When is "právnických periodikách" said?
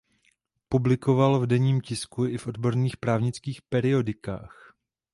2.97-4.73